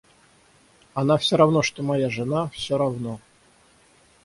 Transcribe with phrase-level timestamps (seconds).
[0.95, 3.19] Она всё равно что моя жена, всё равно.